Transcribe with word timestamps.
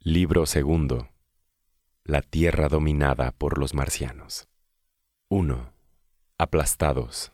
Libro 0.00 0.46
segundo. 0.46 1.08
La 2.04 2.22
Tierra 2.22 2.68
dominada 2.68 3.32
por 3.32 3.58
los 3.58 3.74
marcianos. 3.74 4.48
1. 5.30 5.72
Aplastados. 6.38 7.32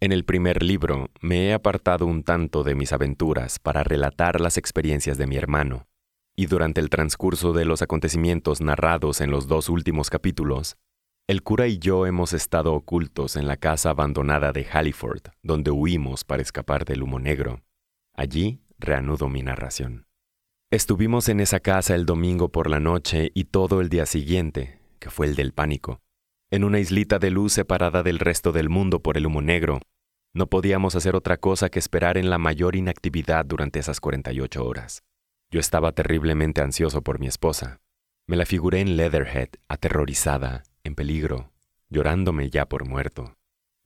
En 0.00 0.10
el 0.10 0.24
primer 0.24 0.64
libro 0.64 1.10
me 1.20 1.46
he 1.46 1.52
apartado 1.52 2.06
un 2.06 2.24
tanto 2.24 2.64
de 2.64 2.74
mis 2.74 2.92
aventuras 2.92 3.60
para 3.60 3.84
relatar 3.84 4.40
las 4.40 4.58
experiencias 4.58 5.18
de 5.18 5.28
mi 5.28 5.36
hermano, 5.36 5.86
y 6.34 6.46
durante 6.46 6.80
el 6.80 6.90
transcurso 6.90 7.52
de 7.52 7.64
los 7.64 7.80
acontecimientos 7.80 8.60
narrados 8.60 9.20
en 9.20 9.30
los 9.30 9.46
dos 9.46 9.68
últimos 9.68 10.10
capítulos, 10.10 10.76
el 11.28 11.44
cura 11.44 11.68
y 11.68 11.78
yo 11.78 12.06
hemos 12.06 12.32
estado 12.32 12.74
ocultos 12.74 13.36
en 13.36 13.46
la 13.46 13.56
casa 13.56 13.90
abandonada 13.90 14.50
de 14.50 14.64
Halliford, 14.64 15.28
donde 15.44 15.70
huimos 15.70 16.24
para 16.24 16.42
escapar 16.42 16.84
del 16.84 17.04
humo 17.04 17.20
negro. 17.20 17.62
Allí 18.14 18.64
reanudo 18.78 19.28
mi 19.28 19.42
narración. 19.42 20.06
Estuvimos 20.72 21.28
en 21.28 21.40
esa 21.40 21.60
casa 21.60 21.94
el 21.94 22.06
domingo 22.06 22.48
por 22.48 22.70
la 22.70 22.80
noche 22.80 23.30
y 23.34 23.44
todo 23.44 23.82
el 23.82 23.90
día 23.90 24.06
siguiente, 24.06 24.78
que 25.00 25.10
fue 25.10 25.26
el 25.26 25.34
del 25.36 25.52
pánico. 25.52 26.00
En 26.50 26.64
una 26.64 26.80
islita 26.80 27.18
de 27.18 27.30
luz 27.30 27.52
separada 27.52 28.02
del 28.02 28.18
resto 28.18 28.52
del 28.52 28.70
mundo 28.70 29.02
por 29.02 29.18
el 29.18 29.26
humo 29.26 29.42
negro, 29.42 29.80
no 30.32 30.46
podíamos 30.46 30.96
hacer 30.96 31.14
otra 31.14 31.36
cosa 31.36 31.68
que 31.68 31.78
esperar 31.78 32.16
en 32.16 32.30
la 32.30 32.38
mayor 32.38 32.74
inactividad 32.74 33.44
durante 33.44 33.80
esas 33.80 34.00
48 34.00 34.64
horas. 34.64 35.02
Yo 35.50 35.60
estaba 35.60 35.92
terriblemente 35.92 36.62
ansioso 36.62 37.02
por 37.02 37.20
mi 37.20 37.26
esposa. 37.26 37.82
Me 38.26 38.36
la 38.36 38.46
figuré 38.46 38.80
en 38.80 38.96
Leatherhead, 38.96 39.50
aterrorizada, 39.68 40.62
en 40.84 40.94
peligro, 40.94 41.52
llorándome 41.90 42.48
ya 42.48 42.64
por 42.64 42.88
muerto. 42.88 43.36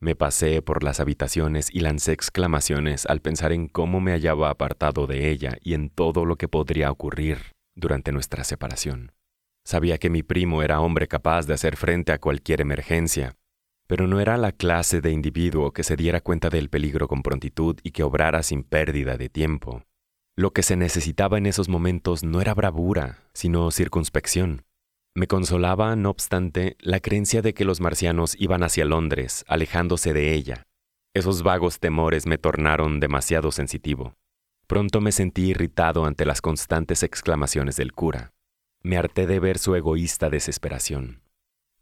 Me 0.01 0.15
pasé 0.15 0.61
por 0.61 0.83
las 0.83 1.01
habitaciones 1.01 1.69
y 1.73 1.81
lancé 1.81 2.13
exclamaciones 2.13 3.07
al 3.07 3.21
pensar 3.23 3.53
en 3.53 3.67
cómo 3.67 4.01
me 4.01 4.13
hallaba 4.13 4.51
apartado 4.51 5.07
de 5.07 5.31
ella 5.31 5.57
y 5.63 5.73
en 5.73 5.89
todo 5.89 6.27
lo 6.27 6.37
que 6.37 6.49
podría 6.49 6.91
ocurrir 6.91 7.39
durante 7.75 8.13
nuestra 8.13 8.45
separación. 8.45 9.13
Sabía 9.65 9.99
que 9.99 10.11
mi 10.11 10.23
primo 10.23 10.63
era 10.63 10.81
hombre 10.81 11.09
capaz 11.09 11.47
de 11.47 11.55
hacer 11.55 11.77
frente 11.77 12.13
a 12.13 12.19
cualquier 12.19 12.61
emergencia, 12.61 13.37
pero 13.87 14.07
no 14.07 14.21
era 14.21 14.37
la 14.37 14.53
clase 14.53 15.01
de 15.01 15.13
individuo 15.13 15.73
que 15.73 15.83
se 15.83 15.97
diera 15.97 16.21
cuenta 16.21 16.51
del 16.51 16.69
peligro 16.69 17.09
con 17.09 17.23
prontitud 17.23 17.79
y 17.83 17.93
que 17.93 18.03
obrara 18.03 18.43
sin 18.43 18.65
pérdida 18.65 19.17
de 19.17 19.29
tiempo. 19.29 19.83
Lo 20.37 20.53
que 20.53 20.63
se 20.63 20.77
necesitaba 20.77 21.39
en 21.39 21.47
esos 21.47 21.71
momentos 21.71 22.23
no 22.23 22.43
era 22.43 22.53
bravura, 22.53 23.21
sino 23.33 23.71
circunspección. 23.71 24.66
Me 25.17 25.27
consolaba, 25.27 25.97
no 25.97 26.11
obstante, 26.11 26.77
la 26.79 27.01
creencia 27.01 27.41
de 27.41 27.55
que 27.55 27.65
los 27.65 27.81
marcianos 27.81 28.37
iban 28.39 28.63
hacia 28.63 28.85
Londres, 28.85 29.47
alejándose 29.49 30.13
de 30.13 30.35
ella. 30.35 30.67
Esos 31.15 31.43
vagos 31.43 31.81
temores 31.81 32.27
me 32.27 32.37
tornaron 32.37 33.01
demasiado 33.01 33.51
sensitivo. 33.51 34.15
Pronto 34.67 35.01
me 35.01 35.13
sentí 35.13 35.47
irritado 35.47 36.05
ante 36.05 36.27
las 36.27 36.43
constantes 36.43 37.03
exclamaciones 37.03 37.77
del 37.77 37.95
cura. 37.95 38.35
Me 38.83 38.99
harté 38.99 39.27
de 39.27 39.41
ver 39.41 39.57
su 39.57 39.75
egoísta 39.75 40.29
desesperación. 40.29 41.23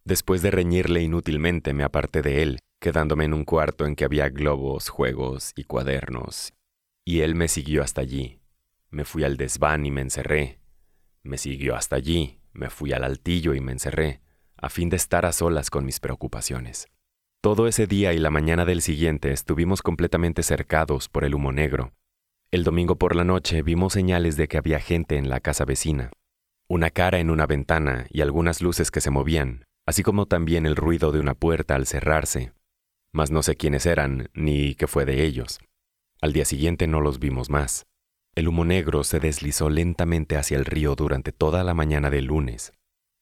Después 0.04 0.40
de 0.40 0.52
reñirle 0.52 1.02
inútilmente, 1.02 1.72
me 1.72 1.82
aparté 1.82 2.22
de 2.22 2.40
él, 2.40 2.60
quedándome 2.80 3.24
en 3.24 3.34
un 3.34 3.44
cuarto 3.44 3.84
en 3.84 3.96
que 3.96 4.04
había 4.04 4.28
globos, 4.28 4.90
juegos 4.90 5.50
y 5.56 5.64
cuadernos. 5.64 6.52
Y 7.04 7.22
él 7.22 7.34
me 7.34 7.48
siguió 7.48 7.82
hasta 7.82 8.00
allí. 8.02 8.38
Me 8.90 9.04
fui 9.04 9.24
al 9.24 9.36
desván 9.36 9.86
y 9.86 9.90
me 9.90 10.02
encerré. 10.02 10.60
Me 11.24 11.36
siguió 11.36 11.74
hasta 11.74 11.96
allí 11.96 12.38
me 12.54 12.70
fui 12.70 12.92
al 12.92 13.04
altillo 13.04 13.54
y 13.54 13.60
me 13.60 13.72
encerré, 13.72 14.20
a 14.56 14.70
fin 14.70 14.88
de 14.88 14.96
estar 14.96 15.26
a 15.26 15.32
solas 15.32 15.70
con 15.70 15.84
mis 15.84 16.00
preocupaciones. 16.00 16.88
Todo 17.42 17.66
ese 17.66 17.86
día 17.86 18.14
y 18.14 18.18
la 18.18 18.30
mañana 18.30 18.64
del 18.64 18.80
siguiente 18.80 19.32
estuvimos 19.32 19.82
completamente 19.82 20.42
cercados 20.42 21.10
por 21.10 21.24
el 21.24 21.34
humo 21.34 21.52
negro. 21.52 21.92
El 22.50 22.64
domingo 22.64 22.96
por 22.96 23.14
la 23.14 23.24
noche 23.24 23.62
vimos 23.62 23.92
señales 23.92 24.36
de 24.36 24.48
que 24.48 24.56
había 24.56 24.80
gente 24.80 25.16
en 25.18 25.28
la 25.28 25.40
casa 25.40 25.64
vecina, 25.66 26.10
una 26.68 26.88
cara 26.88 27.18
en 27.18 27.28
una 27.28 27.46
ventana 27.46 28.06
y 28.08 28.22
algunas 28.22 28.62
luces 28.62 28.90
que 28.90 29.02
se 29.02 29.10
movían, 29.10 29.66
así 29.86 30.02
como 30.02 30.26
también 30.26 30.64
el 30.64 30.76
ruido 30.76 31.12
de 31.12 31.20
una 31.20 31.34
puerta 31.34 31.74
al 31.74 31.86
cerrarse. 31.86 32.52
Mas 33.12 33.30
no 33.30 33.42
sé 33.42 33.56
quiénes 33.56 33.84
eran 33.84 34.30
ni 34.32 34.74
qué 34.74 34.86
fue 34.86 35.04
de 35.04 35.24
ellos. 35.24 35.60
Al 36.22 36.32
día 36.32 36.46
siguiente 36.46 36.86
no 36.86 37.00
los 37.00 37.18
vimos 37.18 37.50
más. 37.50 37.86
El 38.34 38.48
humo 38.48 38.64
negro 38.64 39.04
se 39.04 39.20
deslizó 39.20 39.70
lentamente 39.70 40.36
hacia 40.36 40.56
el 40.56 40.64
río 40.64 40.96
durante 40.96 41.30
toda 41.30 41.62
la 41.62 41.72
mañana 41.72 42.10
del 42.10 42.24
lunes, 42.24 42.72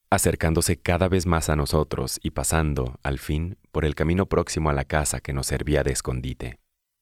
acercándose 0.09 0.77
cada 0.77 1.07
vez 1.07 1.27
más 1.27 1.49
a 1.49 1.55
nosotros 1.55 2.19
y 2.23 2.31
pasando, 2.31 2.99
al 3.03 3.19
fin, 3.19 3.57
por 3.71 3.85
el 3.85 3.93
camino 3.93 4.25
próximo 4.25 4.71
a 4.71 4.73
la 4.73 4.85
casa 4.85 5.21
que 5.21 5.33
nos 5.33 5.47
servía 5.47 5.83
de 5.83 5.91
escondite. 5.91 6.59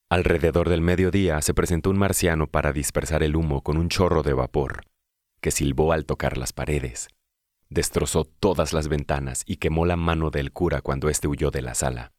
Alrededor 0.10 0.68
del 0.68 0.82
mediodía 0.82 1.42
se 1.42 1.54
presentó 1.54 1.90
un 1.90 1.98
marciano 1.98 2.48
para 2.48 2.74
dispersar 2.74 3.24
el 3.24 3.38
humo 3.38 3.62
con 3.62 3.78
un 3.78 3.88
chorro 3.88 4.24
de 4.24 4.34
vapor, 4.34 4.84
que 5.40 5.52
silbó 5.52 5.94
al 5.94 6.06
tocar 6.06 6.38
las 6.38 6.52
paredes. 6.52 7.08
Destrozó 7.70 8.26
todas 8.26 8.74
las 8.74 8.90
ventanas 8.90 9.44
y 9.46 9.56
quemó 9.56 9.86
la 9.86 9.96
mano 9.96 10.32
del 10.32 10.52
cura 10.52 10.82
cuando 10.82 11.08
éste 11.08 11.30
huyó 11.30 11.50
de 11.50 11.62
la 11.62 11.76
sala. 11.76 12.12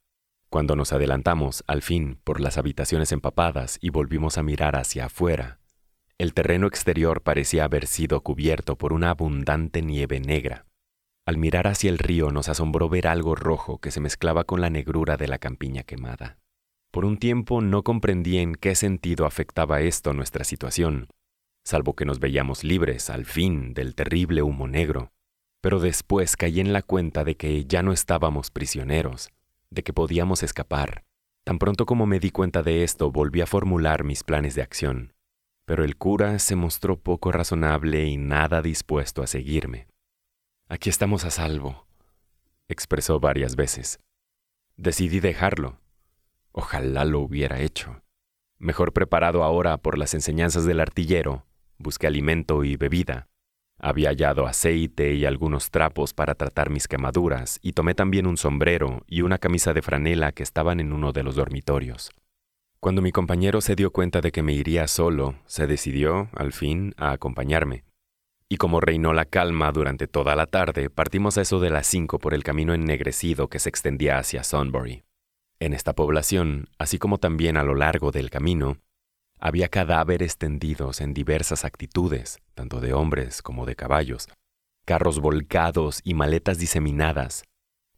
Cuando 0.49 0.75
nos 0.75 0.91
adelantamos, 0.91 1.63
al 1.67 1.83
fin, 1.83 2.19
por 2.23 2.39
las 2.39 2.57
habitaciones 2.57 3.11
empapadas 3.11 3.77
y 3.79 3.91
volvimos 3.91 4.39
a 4.39 4.43
mirar 4.43 4.75
hacia 4.75 5.05
afuera, 5.05 5.59
el 6.17 6.33
terreno 6.33 6.67
exterior 6.67 7.21
parecía 7.21 7.65
haber 7.65 7.87
sido 7.87 8.21
cubierto 8.21 8.77
por 8.77 8.93
una 8.93 9.09
abundante 9.09 9.81
nieve 9.81 10.19
negra. 10.19 10.65
Al 11.25 11.37
mirar 11.37 11.67
hacia 11.67 11.89
el 11.89 11.97
río 11.97 12.31
nos 12.31 12.49
asombró 12.49 12.89
ver 12.89 13.07
algo 13.07 13.35
rojo 13.35 13.79
que 13.79 13.91
se 13.91 13.99
mezclaba 13.99 14.43
con 14.43 14.61
la 14.61 14.69
negrura 14.69 15.17
de 15.17 15.27
la 15.27 15.39
campiña 15.39 15.83
quemada. 15.83 16.37
Por 16.91 17.05
un 17.05 17.17
tiempo 17.17 17.61
no 17.61 17.83
comprendí 17.83 18.37
en 18.37 18.55
qué 18.55 18.75
sentido 18.75 19.25
afectaba 19.25 19.81
esto 19.81 20.13
nuestra 20.13 20.43
situación, 20.43 21.07
salvo 21.63 21.95
que 21.95 22.05
nos 22.05 22.19
veíamos 22.19 22.63
libres, 22.63 23.09
al 23.09 23.25
fin, 23.25 23.73
del 23.73 23.95
terrible 23.95 24.43
humo 24.43 24.67
negro. 24.67 25.11
Pero 25.61 25.79
después 25.79 26.35
caí 26.35 26.59
en 26.59 26.73
la 26.73 26.81
cuenta 26.83 27.23
de 27.23 27.35
que 27.35 27.65
ya 27.65 27.81
no 27.81 27.93
estábamos 27.93 28.51
prisioneros, 28.51 29.29
de 29.71 29.81
que 29.81 29.93
podíamos 29.93 30.43
escapar. 30.43 31.05
Tan 31.45 31.57
pronto 31.57 31.85
como 31.85 32.05
me 32.05 32.19
di 32.19 32.29
cuenta 32.29 32.61
de 32.61 32.83
esto, 32.83 33.11
volví 33.11 33.41
a 33.41 33.47
formular 33.47 34.03
mis 34.03 34.23
planes 34.23 34.55
de 34.55 34.61
acción 34.61 35.12
pero 35.65 35.83
el 35.83 35.95
cura 35.95 36.39
se 36.39 36.55
mostró 36.55 36.99
poco 36.99 37.31
razonable 37.31 38.05
y 38.05 38.17
nada 38.17 38.61
dispuesto 38.61 39.23
a 39.23 39.27
seguirme. 39.27 39.87
Aquí 40.67 40.89
estamos 40.89 41.25
a 41.25 41.31
salvo, 41.31 41.87
expresó 42.67 43.19
varias 43.19 43.55
veces. 43.55 43.99
Decidí 44.75 45.19
dejarlo. 45.19 45.79
Ojalá 46.51 47.05
lo 47.05 47.19
hubiera 47.19 47.59
hecho. 47.59 48.01
Mejor 48.57 48.93
preparado 48.93 49.43
ahora 49.43 49.77
por 49.77 49.97
las 49.97 50.13
enseñanzas 50.13 50.65
del 50.65 50.79
artillero, 50.79 51.45
busqué 51.77 52.07
alimento 52.07 52.63
y 52.63 52.75
bebida. 52.75 53.27
Había 53.79 54.09
hallado 54.09 54.47
aceite 54.47 55.13
y 55.13 55.25
algunos 55.25 55.69
trapos 55.69 56.13
para 56.13 56.35
tratar 56.35 56.69
mis 56.69 56.87
quemaduras, 56.87 57.59
y 57.61 57.73
tomé 57.73 57.95
también 57.95 58.27
un 58.27 58.37
sombrero 58.37 59.03
y 59.07 59.21
una 59.21 59.39
camisa 59.39 59.73
de 59.73 59.81
franela 59.81 60.31
que 60.31 60.43
estaban 60.43 60.79
en 60.79 60.93
uno 60.93 61.11
de 61.11 61.23
los 61.23 61.35
dormitorios. 61.35 62.11
Cuando 62.83 63.01
mi 63.01 63.13
compañero 63.13 63.61
se 63.61 63.77
dio 63.77 63.93
cuenta 63.93 64.19
de 64.19 64.33
que 64.33 64.43
me 64.43 64.51
iría 64.51 64.89
solo, 64.89 65.35
se 65.45 65.67
decidió, 65.67 66.27
al 66.35 66.51
fin, 66.51 66.93
a 66.97 67.13
acompañarme. 67.13 67.85
Y 68.49 68.57
como 68.57 68.81
reinó 68.81 69.13
la 69.13 69.23
calma 69.23 69.71
durante 69.71 70.05
toda 70.05 70.35
la 70.35 70.47
tarde, 70.47 70.89
partimos 70.89 71.37
a 71.37 71.43
eso 71.43 71.61
de 71.61 71.69
las 71.69 71.87
cinco 71.87 72.19
por 72.19 72.33
el 72.33 72.43
camino 72.43 72.73
ennegrecido 72.73 73.47
que 73.47 73.59
se 73.59 73.69
extendía 73.69 74.17
hacia 74.17 74.43
Sunbury. 74.43 75.05
En 75.61 75.73
esta 75.73 75.93
población, 75.93 76.67
así 76.77 76.99
como 76.99 77.19
también 77.19 77.55
a 77.55 77.63
lo 77.63 77.73
largo 77.73 78.11
del 78.11 78.29
camino, 78.29 78.79
había 79.39 79.69
cadáveres 79.69 80.37
tendidos 80.37 80.99
en 80.99 81.13
diversas 81.13 81.63
actitudes, 81.63 82.39
tanto 82.53 82.81
de 82.81 82.91
hombres 82.91 83.41
como 83.41 83.65
de 83.65 83.77
caballos, 83.77 84.27
carros 84.83 85.21
volcados 85.21 86.01
y 86.03 86.15
maletas 86.15 86.57
diseminadas, 86.57 87.45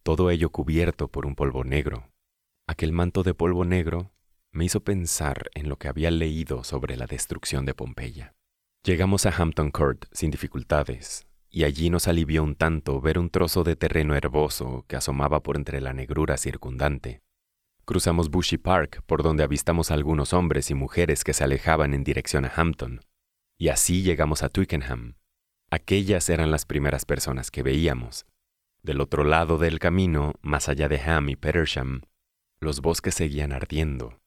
todo 0.04 0.30
ello 0.30 0.50
cubierto 0.50 1.08
por 1.08 1.26
un 1.26 1.34
polvo 1.34 1.64
negro. 1.64 2.08
Aquel 2.68 2.92
manto 2.92 3.24
de 3.24 3.34
polvo 3.34 3.64
negro 3.64 4.12
me 4.56 4.64
hizo 4.64 4.80
pensar 4.80 5.50
en 5.54 5.68
lo 5.68 5.76
que 5.76 5.86
había 5.86 6.10
leído 6.10 6.64
sobre 6.64 6.96
la 6.96 7.06
destrucción 7.06 7.66
de 7.66 7.74
Pompeya. 7.74 8.34
Llegamos 8.82 9.26
a 9.26 9.30
Hampton 9.30 9.70
Court 9.70 10.06
sin 10.12 10.30
dificultades, 10.30 11.26
y 11.50 11.64
allí 11.64 11.90
nos 11.90 12.08
alivió 12.08 12.42
un 12.42 12.54
tanto 12.54 13.00
ver 13.02 13.18
un 13.18 13.28
trozo 13.28 13.64
de 13.64 13.76
terreno 13.76 14.14
herboso 14.14 14.86
que 14.88 14.96
asomaba 14.96 15.42
por 15.42 15.56
entre 15.56 15.82
la 15.82 15.92
negrura 15.92 16.38
circundante. 16.38 17.20
Cruzamos 17.84 18.30
Bushy 18.30 18.56
Park, 18.56 19.02
por 19.04 19.22
donde 19.22 19.44
avistamos 19.44 19.90
a 19.90 19.94
algunos 19.94 20.32
hombres 20.32 20.70
y 20.70 20.74
mujeres 20.74 21.22
que 21.22 21.34
se 21.34 21.44
alejaban 21.44 21.92
en 21.92 22.02
dirección 22.02 22.46
a 22.46 22.52
Hampton, 22.56 23.02
y 23.58 23.68
así 23.68 24.02
llegamos 24.02 24.42
a 24.42 24.48
Twickenham. 24.48 25.16
Aquellas 25.70 26.30
eran 26.30 26.50
las 26.50 26.64
primeras 26.64 27.04
personas 27.04 27.50
que 27.50 27.62
veíamos. 27.62 28.24
Del 28.82 29.02
otro 29.02 29.22
lado 29.24 29.58
del 29.58 29.80
camino, 29.80 30.32
más 30.40 30.70
allá 30.70 30.88
de 30.88 30.98
Ham 31.00 31.28
y 31.28 31.36
Petersham, 31.36 32.00
los 32.58 32.80
bosques 32.80 33.14
seguían 33.14 33.52
ardiendo. 33.52 34.18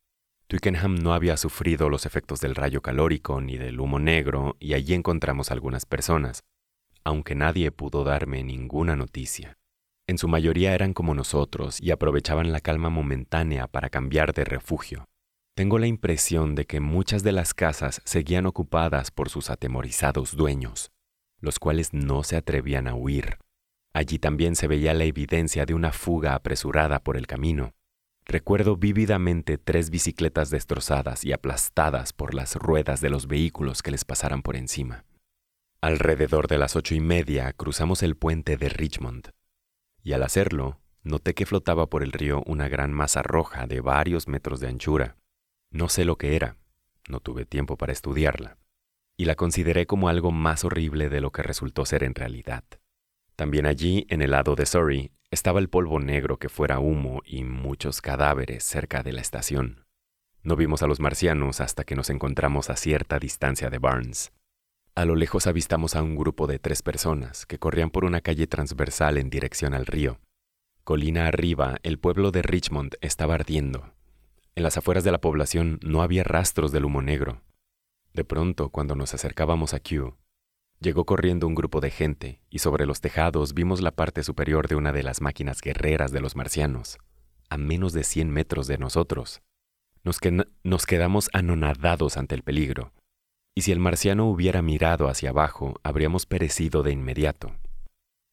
Twickenham 0.50 0.96
no 0.96 1.14
había 1.14 1.38
sufrido 1.38 1.90
los 1.90 2.08
efectos 2.08 2.40
del 2.42 2.56
rayo 2.56 2.82
calórico 2.82 3.40
ni 3.40 3.56
del 3.58 3.80
humo 3.80 4.00
negro 4.00 4.58
y 4.60 4.74
allí 4.74 4.96
encontramos 4.96 5.52
algunas 5.52 5.86
personas, 5.86 6.42
aunque 7.04 7.36
nadie 7.36 7.70
pudo 7.72 8.04
darme 8.04 8.44
ninguna 8.44 8.96
noticia. 8.96 9.60
En 10.08 10.18
su 10.18 10.28
mayoría 10.28 10.74
eran 10.74 10.94
como 10.94 11.14
nosotros 11.14 11.80
y 11.80 11.92
aprovechaban 11.92 12.52
la 12.52 12.62
calma 12.62 12.90
momentánea 12.90 13.68
para 13.68 13.92
cambiar 13.92 14.34
de 14.34 14.44
refugio. 14.44 15.06
Tengo 15.56 15.78
la 15.78 15.86
impresión 15.86 16.56
de 16.56 16.66
que 16.66 16.80
muchas 16.80 17.22
de 17.22 17.32
las 17.32 17.54
casas 17.54 18.02
seguían 18.04 18.48
ocupadas 18.48 19.12
por 19.12 19.30
sus 19.30 19.52
atemorizados 19.52 20.36
dueños. 20.36 20.90
los 21.42 21.60
cuales 21.60 21.94
no 21.94 22.24
se 22.24 22.36
atrevían 22.36 22.88
a 22.88 22.96
huir. 22.96 23.38
Allí 23.94 24.20
también 24.20 24.56
se 24.56 24.68
veía 24.68 24.94
la 24.94 25.06
evidencia 25.06 25.66
de 25.66 25.74
una 25.74 25.94
fuga 25.94 26.34
apresurada 26.34 27.00
por 27.00 27.16
el 27.16 27.28
camino. 27.28 27.72
Recuerdo 28.32 28.78
vívidamente 28.78 29.58
tres 29.58 29.90
bicicletas 29.90 30.52
destrozadas 30.52 31.26
y 31.26 31.34
aplastadas 31.34 32.14
por 32.14 32.36
las 32.36 32.58
ruedas 32.58 33.02
de 33.02 33.10
los 33.10 33.26
vehículos 33.26 33.82
que 33.82 33.90
les 33.90 34.06
pasaran 34.06 34.44
por 34.44 34.56
encima. 34.56 35.04
Alrededor 35.82 36.48
de 36.48 36.60
las 36.60 36.76
ocho 36.76 36.94
y 36.94 37.00
media 37.00 37.52
cruzamos 37.54 38.04
el 38.04 38.16
puente 38.16 38.56
de 38.56 38.70
Richmond, 38.70 39.32
y 40.04 40.14
al 40.14 40.22
hacerlo, 40.22 40.80
noté 41.02 41.34
que 41.34 41.48
flotaba 41.48 41.88
por 41.90 42.04
el 42.04 42.12
río 42.12 42.44
una 42.46 42.68
gran 42.68 42.94
masa 42.94 43.24
roja 43.24 43.66
de 43.66 43.82
varios 43.82 44.28
metros 44.28 44.60
de 44.60 44.68
anchura. 44.68 45.18
No 45.72 45.90
sé 45.90 46.06
lo 46.06 46.20
que 46.20 46.36
era, 46.36 46.56
no 47.08 47.22
tuve 47.22 47.48
tiempo 47.48 47.78
para 47.78 47.94
estudiarla, 47.94 48.60
y 49.18 49.26
la 49.26 49.34
consideré 49.34 49.88
como 49.88 50.08
algo 50.08 50.32
más 50.32 50.64
horrible 50.64 51.10
de 51.10 51.20
lo 51.20 51.32
que 51.32 51.42
resultó 51.42 51.84
ser 51.84 52.04
en 52.04 52.14
realidad. 52.14 52.64
También 53.40 53.68
allí, 53.68 54.06
en 54.10 54.22
el 54.22 54.32
lado 54.32 54.56
de 54.56 54.66
Surrey, 54.66 55.14
estaba 55.32 55.62
el 55.62 55.70
polvo 55.70 56.02
negro 56.02 56.40
que 56.40 56.50
fuera 56.50 56.80
humo 56.80 57.22
y 57.24 57.46
muchos 57.46 58.02
cadáveres 58.02 58.66
cerca 58.66 59.02
de 59.02 59.14
la 59.14 59.22
estación. 59.22 59.86
No 60.44 60.58
vimos 60.58 60.84
a 60.84 60.88
los 60.88 61.00
marcianos 61.00 61.62
hasta 61.62 61.86
que 61.86 61.96
nos 61.96 62.10
encontramos 62.10 62.70
a 62.70 62.76
cierta 62.76 63.18
distancia 63.18 63.70
de 63.70 63.78
Barnes. 63.78 64.34
A 64.94 65.06
lo 65.06 65.16
lejos 65.16 65.48
avistamos 65.48 65.96
a 65.96 66.04
un 66.04 66.18
grupo 66.18 66.48
de 66.48 66.60
tres 66.60 66.82
personas 66.82 67.46
que 67.46 67.60
corrían 67.60 67.92
por 67.92 68.04
una 68.04 68.20
calle 68.20 68.46
transversal 68.46 69.18
en 69.18 69.30
dirección 69.30 69.74
al 69.74 69.86
río. 69.86 70.20
Colina 70.84 71.26
arriba, 71.28 71.78
el 71.84 71.98
pueblo 71.98 72.32
de 72.32 72.42
Richmond 72.42 72.96
estaba 73.00 73.36
ardiendo. 73.36 73.94
En 74.56 74.64
las 74.64 74.76
afueras 74.76 75.06
de 75.06 75.14
la 75.14 75.22
población 75.22 75.80
no 75.82 76.02
había 76.02 76.26
rastros 76.26 76.74
del 76.74 76.84
humo 76.84 77.02
negro. 77.02 77.42
De 78.14 78.26
pronto, 78.26 78.68
cuando 78.68 78.98
nos 78.98 79.14
acercábamos 79.14 79.74
a 79.74 79.80
Kew, 79.80 80.18
llegó 80.80 81.06
corriendo 81.06 81.48
un 81.48 81.56
grupo 81.56 81.82
de 81.82 81.92
gente 81.92 82.42
y 82.50 82.60
sobre 82.60 82.86
los 82.86 83.02
tejados 83.02 83.54
vimos 83.54 83.82
la 83.82 83.92
parte 83.92 84.24
superior 84.24 84.68
de 84.68 84.76
una 84.76 84.92
de 84.92 85.04
las 85.04 85.22
máquinas 85.22 85.62
guerreras 85.62 86.12
de 86.12 86.22
los 86.22 86.36
marcianos, 86.36 86.98
a 87.50 87.58
menos 87.58 87.94
de 87.94 88.04
cien 88.04 88.30
metros 88.30 88.68
de 88.68 88.78
nosotros. 88.78 89.42
Nos, 90.04 90.20
nos 90.64 90.86
quedamos 90.86 91.30
anonadados 91.34 92.18
ante 92.18 92.36
el 92.36 92.44
peligro 92.44 92.94
y 93.60 93.62
si 93.62 93.74
el 93.74 93.80
marciano 93.80 94.30
hubiera 94.30 94.62
mirado 94.62 95.10
hacia 95.10 95.32
abajo, 95.32 95.82
habríamos 95.84 96.26
perecido 96.26 96.82
de 96.82 96.92
inmediato. 96.92 97.52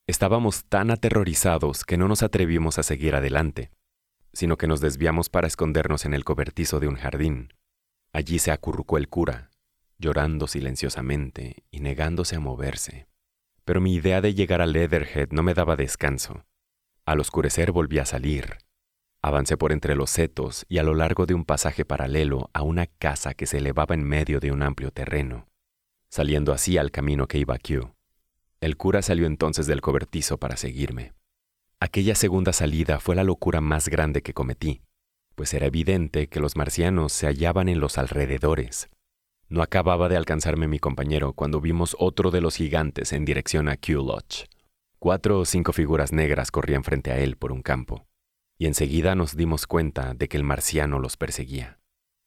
Estábamos 0.07 0.67
tan 0.67 0.93
aterrorizados 0.93 1.85
que 1.85 1.97
no 1.97 2.07
nos 2.07 2.23
atrevimos 2.23 2.79
a 2.79 2.85
seguir 2.85 3.17
adelante, 3.17 3.73
sino 4.33 4.57
que 4.57 4.69
nos 4.69 4.81
desviamos 4.81 5.29
para 5.29 5.49
escondernos 5.49 6.05
en 6.05 6.15
el 6.15 6.23
cobertizo 6.23 6.79
de 6.79 6.87
un 6.87 6.95
jardín. 6.95 7.53
Allí 8.13 8.39
se 8.39 8.53
acurrucó 8.53 8.99
el 8.99 9.09
cura, 9.09 9.51
llorando 9.99 10.47
silenciosamente 10.47 11.65
y 11.71 11.81
negándose 11.81 12.37
a 12.37 12.41
moverse. 12.41 13.07
Pero 13.65 13.81
mi 13.81 13.95
idea 13.95 14.21
de 14.21 14.35
llegar 14.35 14.61
a 14.61 14.67
Leatherhead 14.67 15.31
no 15.31 15.43
me 15.43 15.55
daba 15.55 15.77
descanso. 15.77 16.45
Al 17.05 17.21
oscurecer 17.21 17.73
volví 17.73 17.99
a 17.99 18.05
salir, 18.05 18.59
Avancé 19.27 19.57
por 19.57 19.73
entre 19.73 19.97
los 19.97 20.11
setos 20.11 20.67
y 20.69 20.79
a 20.79 20.85
lo 20.85 20.95
largo 20.95 21.27
de 21.27 21.35
un 21.35 21.45
pasaje 21.45 21.85
paralelo 21.85 22.49
a 22.53 22.63
una 22.63 22.87
casa 22.87 23.35
que 23.35 23.47
se 23.47 23.59
elevaba 23.59 23.97
en 23.97 24.05
medio 24.05 24.39
de 24.39 24.53
un 24.53 24.63
amplio 24.63 24.93
terreno, 24.93 25.49
saliendo 26.09 26.53
así 26.53 26.79
al 26.79 26.93
camino 26.93 27.27
que 27.27 27.39
iba 27.39 27.57
a 27.57 27.59
Kew. 27.59 27.93
El 28.61 28.77
cura 28.77 29.03
salió 29.03 29.27
entonces 29.27 29.67
del 29.67 29.81
cobertizo 29.81 30.39
para 30.39 30.57
seguirme. 30.57 31.13
Aquella 31.81 32.15
segunda 32.15 32.53
salida 32.53 33.01
fue 33.01 33.17
la 33.17 33.25
locura 33.25 33.61
más 33.61 33.89
grande 33.89 34.23
que 34.23 34.33
cometí, 34.33 34.83
pues 35.35 35.53
era 35.55 35.67
evidente 35.67 36.29
que 36.29 36.39
los 36.39 36.55
marcianos 36.55 37.13
se 37.13 37.27
hallaban 37.27 37.69
en 37.69 37.81
los 37.81 37.99
alrededores. 37.99 38.89
No 39.49 39.63
acababa 39.63 40.09
de 40.09 40.17
alcanzarme 40.17 40.69
mi 40.69 40.79
compañero 40.79 41.33
cuando 41.33 41.61
vimos 41.61 41.97
otro 41.99 42.31
de 42.31 42.41
los 42.41 42.57
gigantes 42.57 43.13
en 43.13 43.25
dirección 43.25 43.69
a 43.69 43.77
Kew 43.77 44.05
Lodge. 44.05 44.47
Cuatro 44.99 45.39
o 45.41 45.45
cinco 45.45 45.73
figuras 45.73 46.13
negras 46.13 46.51
corrían 46.51 46.85
frente 46.85 47.13
a 47.13 47.19
él 47.19 47.37
por 47.37 47.53
un 47.53 47.63
campo 47.63 48.07
y 48.59 48.67
enseguida 48.67 49.15
nos 49.15 49.37
dimos 49.37 49.67
cuenta 49.67 50.15
de 50.15 50.29
que 50.29 50.37
el 50.37 50.45
marciano 50.45 50.99
los 50.99 51.17
perseguía. 51.17 51.79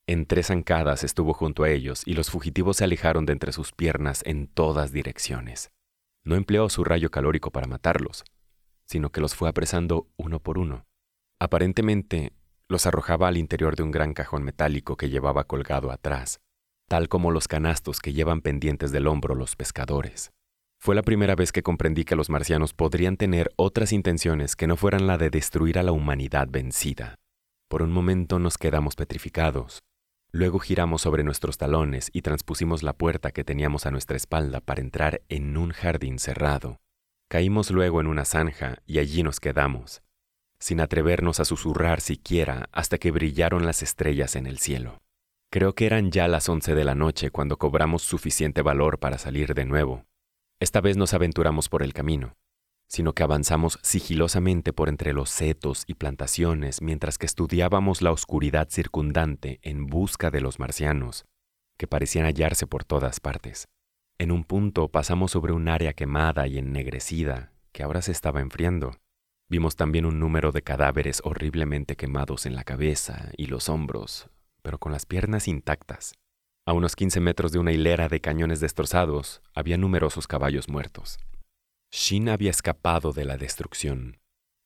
En 0.07 0.25
tres 0.25 0.47
zancadas 0.47 1.03
estuvo 1.03 1.33
junto 1.33 1.63
a 1.63 1.69
ellos 1.69 2.03
y 2.05 2.13
los 2.13 2.29
fugitivos 2.29 2.77
se 2.77 2.83
alejaron 2.83 3.25
de 3.25 3.33
entre 3.33 3.51
sus 3.51 3.71
piernas 3.71 4.21
en 4.25 4.47
todas 4.47 4.91
direcciones. 4.91 5.71
No 6.23 6.35
empleó 6.35 6.69
su 6.69 6.83
rayo 6.83 7.11
calórico 7.11 7.51
para 7.51 7.67
matarlos, 7.67 8.23
sino 8.85 9.11
que 9.11 9.21
los 9.21 9.35
fue 9.35 9.49
apresando 9.49 10.07
uno 10.17 10.39
por 10.39 10.57
uno. 10.57 10.85
Aparentemente, 11.39 12.33
los 12.67 12.85
arrojaba 12.85 13.27
al 13.27 13.37
interior 13.37 13.75
de 13.75 13.83
un 13.83 13.91
gran 13.91 14.13
cajón 14.13 14.43
metálico 14.43 14.97
que 14.97 15.09
llevaba 15.09 15.45
colgado 15.45 15.91
atrás, 15.91 16.39
tal 16.89 17.07
como 17.07 17.31
los 17.31 17.47
canastos 17.47 18.01
que 18.01 18.11
llevan 18.11 18.41
pendientes 18.41 18.91
del 18.91 19.07
hombro 19.07 19.35
los 19.35 19.55
pescadores. 19.55 20.31
Fue 20.81 20.95
la 20.95 21.03
primera 21.03 21.35
vez 21.35 21.51
que 21.51 21.61
comprendí 21.61 22.03
que 22.03 22.15
los 22.15 22.29
marcianos 22.29 22.73
podrían 22.73 23.15
tener 23.15 23.51
otras 23.57 23.93
intenciones 23.93 24.55
que 24.55 24.65
no 24.65 24.75
fueran 24.75 25.07
la 25.07 25.17
de 25.17 25.29
destruir 25.29 25.77
a 25.77 25.83
la 25.83 25.91
humanidad 25.91 26.47
vencida. 26.49 27.15
Por 27.69 27.83
un 27.83 27.91
momento 27.91 28.39
nos 28.39 28.57
quedamos 28.57 28.95
petrificados. 28.95 29.83
Luego 30.31 30.57
giramos 30.57 31.03
sobre 31.03 31.23
nuestros 31.23 31.57
talones 31.57 32.09
y 32.11 32.23
transpusimos 32.23 32.81
la 32.81 32.93
puerta 32.93 33.31
que 33.31 33.43
teníamos 33.43 33.85
a 33.85 33.91
nuestra 33.91 34.17
espalda 34.17 34.59
para 34.59 34.81
entrar 34.81 35.21
en 35.29 35.57
un 35.57 35.71
jardín 35.71 36.17
cerrado. 36.17 36.77
Caímos 37.29 37.69
luego 37.69 38.01
en 38.01 38.07
una 38.07 38.25
zanja 38.25 38.79
y 38.87 38.97
allí 38.97 39.21
nos 39.21 39.39
quedamos, 39.39 40.01
sin 40.59 40.79
atrevernos 40.79 41.39
a 41.39 41.45
susurrar 41.45 42.01
siquiera 42.01 42.67
hasta 42.71 42.97
que 42.97 43.11
brillaron 43.11 43.67
las 43.67 43.83
estrellas 43.83 44.35
en 44.35 44.47
el 44.47 44.57
cielo. 44.57 44.99
Creo 45.51 45.73
que 45.73 45.85
eran 45.85 46.11
ya 46.11 46.27
las 46.27 46.47
once 46.49 46.75
de 46.75 46.85
la 46.85 46.95
noche 46.95 47.31
cuando 47.31 47.57
cobramos 47.57 48.03
suficiente 48.03 48.61
valor 48.61 48.99
para 48.99 49.17
salir 49.17 49.53
de 49.53 49.65
nuevo 49.65 50.05
esta 50.61 50.81
vez 50.81 50.97
nos 50.97 51.13
aventuramos 51.13 51.69
por 51.69 51.83
el 51.83 51.93
camino, 51.93 52.35
sino 52.89 53.13
que 53.13 53.23
avanzamos 53.23 53.79
sigilosamente 53.81 54.73
por 54.73 54.89
entre 54.89 55.13
los 55.13 55.29
setos 55.29 55.85
y 55.87 55.93
plantaciones 55.93 56.81
mientras 56.81 57.17
que 57.17 57.25
estudiábamos 57.25 58.01
la 58.01 58.11
oscuridad 58.11 58.67
circundante 58.69 59.59
en 59.61 59.87
busca 59.87 60.31
de 60.31 60.41
los 60.41 60.59
marcianos, 60.59 61.25
que 61.77 61.87
parecían 61.87 62.25
hallarse 62.25 62.67
por 62.67 62.83
todas 62.83 63.21
partes. 63.21 63.69
En 64.17 64.31
un 64.31 64.43
punto 64.43 64.89
pasamos 64.89 65.31
sobre 65.31 65.53
un 65.53 65.69
área 65.69 65.93
quemada 65.93 66.45
y 66.47 66.57
ennegrecida 66.57 67.53
que 67.71 67.83
ahora 67.83 68.01
se 68.01 68.11
estaba 68.11 68.41
enfriando. 68.41 68.97
Vimos 69.47 69.77
también 69.77 70.05
un 70.05 70.19
número 70.19 70.51
de 70.51 70.61
cadáveres 70.61 71.21
horriblemente 71.23 71.95
quemados 71.95 72.45
en 72.45 72.53
la 72.53 72.65
cabeza 72.65 73.31
y 73.37 73.45
los 73.45 73.69
hombros, 73.69 74.29
con 74.77 74.91
las 74.91 75.05
piernas 75.05 75.47
intactas. 75.47 76.13
A 76.65 76.73
unos 76.73 76.95
15 76.95 77.19
metros 77.19 77.51
de 77.51 77.57
una 77.57 77.71
hilera 77.71 78.09
de 78.09 78.21
cañones 78.21 78.59
destrozados 78.59 79.41
había 79.55 79.77
numerosos 79.77 80.27
caballos 80.27 80.69
muertos. 80.69 81.17
Shin 81.91 82.29
había 82.29 82.51
escapado 82.51 83.13
de 83.13 83.25
la 83.25 83.37
destrucción, 83.37 84.19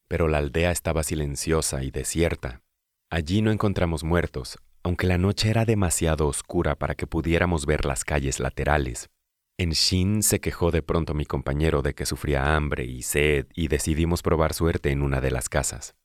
pero 0.10 0.27
la 0.27 0.39
aldea 0.39 0.72
estaba 0.72 1.03
silenciosa 1.03 1.83
y 1.83 1.91
desierta. 1.91 2.62
Allí 3.10 3.41
no 3.41 3.51
encontramos 3.51 4.03
muertos, 4.03 4.57
aunque 4.83 5.07
la 5.07 5.17
noche 5.17 5.50
era 5.50 5.63
demasiado 5.63 6.27
oscura 6.27 6.75
para 6.75 6.95
que 6.95 7.07
pudiéramos 7.07 7.65
ver 7.65 7.86
las 7.86 8.03
calles 8.03 8.41
laterales. 8.41 9.10
En 9.57 9.69
Shin 9.69 10.24
se 10.24 10.41
quejó 10.41 10.72
de 10.72 10.81
pronto 10.81 11.13
mi 11.13 11.25
compañero 11.25 11.81
de 11.81 11.93
que 11.93 12.05
sufría 12.05 12.55
hambre 12.55 12.86
y 12.86 13.03
sed 13.03 13.48
y 13.53 13.69
decidimos 13.69 14.22
probar 14.22 14.53
suerte 14.53 14.91
en 14.91 15.03
una 15.03 15.22
de 15.22 15.31
las 15.31 15.48
casas. 15.48 15.95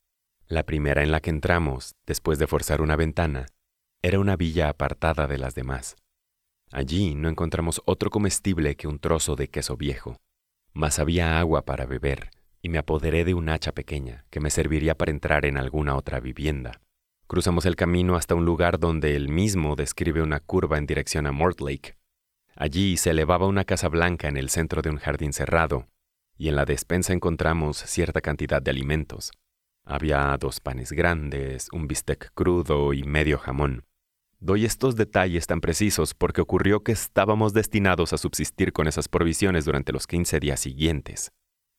La 0.47 0.63
primera 0.63 1.03
en 1.03 1.11
la 1.11 1.19
que 1.19 1.29
entramos, 1.29 1.95
después 2.05 2.39
de 2.39 2.47
forzar 2.47 2.81
una 2.81 2.95
ventana, 2.95 3.47
era 4.01 4.19
una 4.19 4.37
villa 4.37 4.69
apartada 4.69 5.27
de 5.27 5.37
las 5.37 5.55
demás. 5.55 5.97
Allí 6.71 7.15
no 7.15 7.27
encontramos 7.27 7.81
otro 7.85 8.09
comestible 8.09 8.75
que 8.75 8.87
un 8.87 8.99
trozo 8.99 9.35
de 9.35 9.49
queso 9.49 9.75
viejo, 9.75 10.17
mas 10.71 10.99
había 10.99 11.39
agua 11.39 11.65
para 11.65 11.85
beber, 11.85 12.29
y 12.61 12.69
me 12.69 12.77
apoderé 12.77 13.25
de 13.25 13.33
un 13.33 13.49
hacha 13.49 13.73
pequeña 13.73 14.25
que 14.29 14.39
me 14.39 14.51
serviría 14.51 14.95
para 14.95 15.11
entrar 15.11 15.45
en 15.45 15.57
alguna 15.57 15.95
otra 15.95 16.21
vivienda. 16.21 16.81
Cruzamos 17.27 17.65
el 17.65 17.75
camino 17.75 18.15
hasta 18.15 18.35
un 18.35 18.45
lugar 18.45 18.79
donde 18.79 19.15
él 19.15 19.27
mismo 19.27 19.75
describe 19.75 20.21
una 20.21 20.39
curva 20.39 20.77
en 20.77 20.85
dirección 20.85 21.27
a 21.27 21.31
Mortlake. 21.31 21.97
Allí 22.55 22.95
se 22.95 23.09
elevaba 23.09 23.47
una 23.47 23.65
casa 23.65 23.89
blanca 23.89 24.29
en 24.29 24.37
el 24.37 24.49
centro 24.49 24.81
de 24.81 24.89
un 24.89 24.97
jardín 24.97 25.33
cerrado, 25.33 25.89
y 26.37 26.47
en 26.47 26.55
la 26.55 26.63
despensa 26.63 27.11
encontramos 27.11 27.77
cierta 27.77 28.21
cantidad 28.21 28.61
de 28.61 28.71
alimentos. 28.71 29.31
Había 29.83 30.35
dos 30.39 30.61
panes 30.61 30.93
grandes, 30.93 31.67
un 31.73 31.87
bistec 31.87 32.31
crudo 32.33 32.93
y 32.93 33.03
medio 33.03 33.37
jamón. 33.37 33.88
Doy 34.41 34.63
estos 34.63 34.95
detalles 34.95 35.47
tan 35.47 35.59
precisos 35.59 36.13
porque 36.13 36.39
ocurrió 36.39 36.81
que 36.81 36.93
estábamos 36.93 37.51
destinados 37.51 38.13
a 38.13 38.17
subsistir 38.17 38.71
con 38.71 38.87
esas 38.87 39.09
provisiones 39.09 39.65
durante 39.65 39.91
los 39.91 40.07
15 40.07 40.39
días 40.39 40.61
siguientes. 40.61 41.33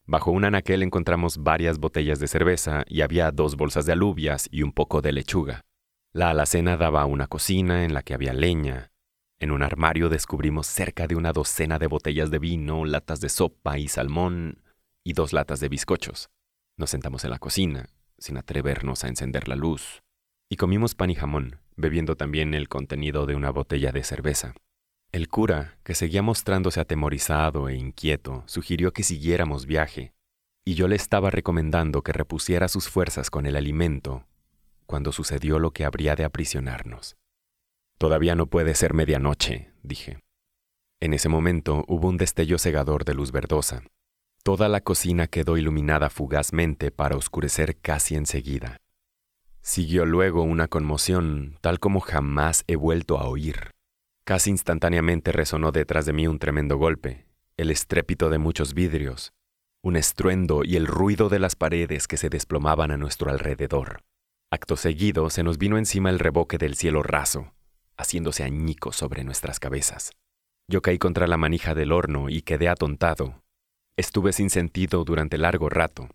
Bajo 0.06 0.30
un 0.30 0.44
anaquel 0.44 0.82
encontramos 0.82 1.38
varias 1.38 1.78
botellas 1.78 2.18
de 2.18 2.28
cerveza 2.28 2.84
y 2.86 3.00
había 3.00 3.30
dos 3.30 3.56
bolsas 3.56 3.86
de 3.86 3.92
alubias 3.92 4.46
y 4.50 4.62
un 4.62 4.72
poco 4.72 5.00
de 5.00 5.12
lechuga. 5.12 5.62
La 6.12 6.28
alacena 6.28 6.76
daba 6.76 7.00
a 7.00 7.06
una 7.06 7.28
cocina 7.28 7.84
en 7.84 7.94
la 7.94 8.02
que 8.02 8.12
había 8.12 8.34
leña. 8.34 8.90
En 9.38 9.52
un 9.52 9.62
armario 9.62 10.10
descubrimos 10.10 10.66
cerca 10.66 11.06
de 11.06 11.16
una 11.16 11.32
docena 11.32 11.78
de 11.78 11.86
botellas 11.86 12.30
de 12.30 12.40
vino, 12.40 12.84
latas 12.84 13.22
de 13.22 13.30
sopa 13.30 13.78
y 13.78 13.88
salmón 13.88 14.62
y 15.02 15.14
dos 15.14 15.32
latas 15.32 15.60
de 15.60 15.70
bizcochos. 15.70 16.28
Nos 16.76 16.90
sentamos 16.90 17.24
en 17.24 17.30
la 17.30 17.38
cocina, 17.38 17.86
sin 18.18 18.36
atrevernos 18.36 19.02
a 19.02 19.08
encender 19.08 19.48
la 19.48 19.56
luz, 19.56 20.02
y 20.50 20.56
comimos 20.56 20.94
pan 20.94 21.08
y 21.10 21.14
jamón, 21.14 21.59
bebiendo 21.76 22.16
también 22.16 22.54
el 22.54 22.68
contenido 22.68 23.26
de 23.26 23.34
una 23.34 23.50
botella 23.50 23.92
de 23.92 24.04
cerveza. 24.04 24.54
El 25.12 25.28
cura, 25.28 25.78
que 25.82 25.94
seguía 25.94 26.22
mostrándose 26.22 26.80
atemorizado 26.80 27.68
e 27.68 27.76
inquieto, 27.76 28.44
sugirió 28.46 28.92
que 28.92 29.02
siguiéramos 29.02 29.66
viaje, 29.66 30.12
y 30.64 30.74
yo 30.74 30.88
le 30.88 30.96
estaba 30.96 31.30
recomendando 31.30 32.02
que 32.02 32.12
repusiera 32.12 32.68
sus 32.68 32.88
fuerzas 32.88 33.30
con 33.30 33.46
el 33.46 33.56
alimento 33.56 34.26
cuando 34.90 35.12
sucedió 35.12 35.60
lo 35.60 35.70
que 35.70 35.84
habría 35.84 36.16
de 36.16 36.24
aprisionarnos. 36.24 37.16
Todavía 37.96 38.34
no 38.34 38.46
puede 38.46 38.74
ser 38.74 38.92
medianoche, 38.92 39.70
dije. 39.84 40.18
En 41.00 41.14
ese 41.14 41.28
momento 41.28 41.84
hubo 41.86 42.08
un 42.08 42.16
destello 42.16 42.58
cegador 42.58 43.04
de 43.04 43.14
luz 43.14 43.30
verdosa. 43.30 43.84
Toda 44.42 44.68
la 44.68 44.80
cocina 44.80 45.28
quedó 45.28 45.56
iluminada 45.56 46.10
fugazmente 46.10 46.90
para 46.90 47.16
oscurecer 47.16 47.78
casi 47.78 48.16
enseguida. 48.16 48.78
Siguió 49.70 50.04
luego 50.04 50.42
una 50.42 50.66
conmoción 50.66 51.56
tal 51.60 51.78
como 51.78 52.00
jamás 52.00 52.64
he 52.66 52.74
vuelto 52.74 53.20
a 53.20 53.28
oír. 53.28 53.70
Casi 54.24 54.50
instantáneamente 54.50 55.30
resonó 55.30 55.70
detrás 55.70 56.06
de 56.06 56.12
mí 56.12 56.26
un 56.26 56.40
tremendo 56.40 56.76
golpe, 56.76 57.24
el 57.56 57.70
estrépito 57.70 58.30
de 58.30 58.38
muchos 58.38 58.74
vidrios, 58.74 59.32
un 59.80 59.94
estruendo 59.94 60.64
y 60.64 60.74
el 60.74 60.88
ruido 60.88 61.28
de 61.28 61.38
las 61.38 61.54
paredes 61.54 62.08
que 62.08 62.16
se 62.16 62.28
desplomaban 62.28 62.90
a 62.90 62.96
nuestro 62.96 63.30
alrededor. 63.30 64.00
Acto 64.50 64.76
seguido 64.76 65.30
se 65.30 65.44
nos 65.44 65.56
vino 65.56 65.78
encima 65.78 66.10
el 66.10 66.18
reboque 66.18 66.58
del 66.58 66.74
cielo 66.74 67.04
raso, 67.04 67.52
haciéndose 67.96 68.42
añicos 68.42 68.96
sobre 68.96 69.22
nuestras 69.22 69.60
cabezas. 69.60 70.10
Yo 70.66 70.82
caí 70.82 70.98
contra 70.98 71.28
la 71.28 71.36
manija 71.36 71.76
del 71.76 71.92
horno 71.92 72.28
y 72.28 72.42
quedé 72.42 72.68
atontado. 72.68 73.44
Estuve 73.96 74.32
sin 74.32 74.50
sentido 74.50 75.04
durante 75.04 75.38
largo 75.38 75.68
rato. 75.68 76.08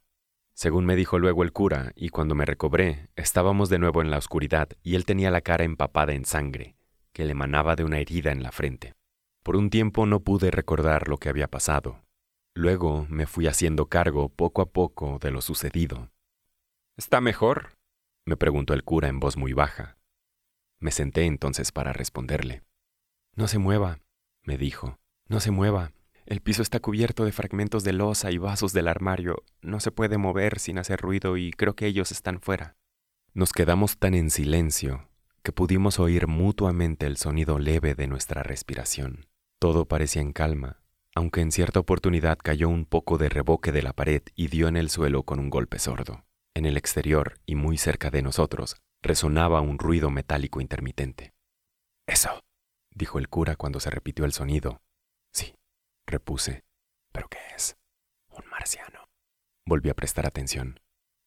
Según 0.56 0.86
me 0.86 0.96
dijo 0.96 1.20
luego 1.20 1.44
el 1.44 1.52
cura, 1.52 1.92
y 1.96 2.10
cuando 2.10 2.34
me 2.34 2.46
recobré, 2.46 3.10
estábamos 3.16 3.70
de 3.70 3.78
nuevo 3.78 4.02
en 4.02 4.10
la 4.10 4.18
oscuridad 4.18 4.70
y 4.82 4.96
él 4.96 5.06
tenía 5.06 5.30
la 5.30 5.42
cara 5.42 5.64
empapada 5.64 6.14
en 6.14 6.26
sangre, 6.26 6.76
que 7.14 7.26
le 7.26 7.34
emanaba 7.34 7.76
de 7.76 7.84
una 7.84 8.00
herida 8.00 8.32
en 8.32 8.42
la 8.42 8.52
frente. 8.52 8.96
Por 9.44 9.56
un 9.56 9.70
tiempo 9.70 10.08
no 10.08 10.22
pude 10.22 10.50
recordar 10.50 11.08
lo 11.08 11.18
que 11.18 11.30
había 11.30 11.48
pasado, 11.48 12.06
Luego 12.58 13.06
me 13.10 13.28
fui 13.28 13.48
haciendo 13.48 13.90
cargo 13.90 14.30
poco 14.30 14.62
a 14.62 14.72
poco 14.72 15.20
de 15.20 15.30
lo 15.30 15.42
sucedido. 15.42 16.10
¿Está 16.96 17.20
mejor? 17.20 17.74
me 18.26 18.38
preguntó 18.38 18.74
el 18.74 18.86
cura 18.86 19.10
en 19.10 19.20
voz 19.20 19.36
muy 19.36 19.52
baja. 19.52 19.98
Me 20.80 20.92
senté 20.92 21.26
entonces 21.26 21.74
para 21.74 21.92
responderle. 21.92 22.64
No 23.36 23.50
se 23.50 23.60
mueva, 23.60 24.00
me 24.42 24.58
dijo. 24.58 24.98
No 25.28 25.42
se 25.42 25.52
mueva. 25.52 25.92
El 26.26 26.42
piso 26.42 26.64
está 26.64 26.80
cubierto 26.80 27.24
de 27.24 27.32
fragmentos 27.32 27.84
de 27.84 27.94
losa 27.94 28.32
y 28.32 28.40
vasos 28.40 28.74
del 28.74 28.88
armario. 28.88 29.44
No 29.62 29.80
se 29.80 29.92
puede 29.92 30.18
mover 30.18 30.60
sin 30.60 30.80
hacer 30.80 31.00
ruido 31.00 31.38
y 31.38 31.52
creo 31.52 31.76
que 31.76 31.86
ellos 31.86 32.12
están 32.12 32.42
fuera. 32.42 32.76
Nos 33.34 33.52
quedamos 33.52 33.98
tan 34.00 34.16
en 34.16 34.32
silencio 34.32 35.10
que 35.44 35.52
pudimos 35.52 36.00
oír 36.00 36.26
mutuamente 36.26 37.06
el 37.06 37.18
sonido 37.18 37.60
leve 37.60 37.94
de 37.94 38.08
nuestra 38.08 38.42
respiración. 38.42 39.28
Todo 39.60 39.88
parecía 39.88 40.24
en 40.24 40.34
calma, 40.34 40.82
aunque 41.14 41.42
en 41.42 41.52
cierta 41.52 41.80
oportunidad 41.80 42.40
cayó 42.42 42.70
un 42.70 42.86
poco 42.86 43.20
de 43.20 43.30
reboque 43.30 43.72
de 43.72 43.84
la 43.84 43.94
pared 43.94 44.24
y 44.36 44.48
dio 44.48 44.68
en 44.68 44.78
el 44.78 44.90
suelo 44.90 45.22
con 45.22 45.40
un 45.40 45.52
golpe 45.52 45.78
sordo. 45.78 46.26
En 46.56 46.66
el 46.66 46.78
exterior 46.78 47.40
y 47.46 47.54
muy 47.54 47.78
cerca 47.78 48.10
de 48.10 48.24
nosotros 48.24 48.78
resonaba 49.04 49.62
un 49.62 49.78
ruido 49.78 50.10
metálico 50.10 50.62
intermitente. 50.62 51.36
Eso, 52.08 52.44
dijo 52.90 53.20
el 53.20 53.30
cura 53.30 53.56
cuando 53.56 53.80
se 53.80 53.92
repitió 53.92 54.26
el 54.26 54.34
sonido. 54.34 54.82
Repuse. 56.08 56.64
¿Pero 57.12 57.28
qué 57.30 57.40
es? 57.56 57.78
Un 58.30 58.48
marciano. 58.50 59.10
Volví 59.66 59.90
a 59.90 59.96
prestar 59.96 60.26
atención. 60.26 60.80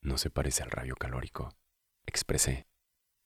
No 0.02 0.18
se 0.18 0.30
parece 0.30 0.62
al 0.62 0.70
rayo 0.70 0.94
calórico, 0.97 1.50
expresé. 2.06 2.66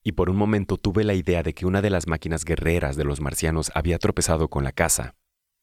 Y 0.03 0.13
por 0.13 0.31
un 0.31 0.37
momento 0.37 0.79
tuve 0.79 1.05
la 1.05 1.15
idea 1.15 1.43
de 1.43 1.55
que 1.55 1.67
una 1.67 1.83
de 1.83 1.91
las 1.91 2.07
máquinas 2.07 2.45
guerreras 2.45 2.97
de 2.97 3.05
los 3.05 3.21
marcianos 3.21 3.71
había 3.75 3.99
tropezado 3.99 4.49
con 4.49 4.65
la 4.65 4.73
casa 4.73 5.15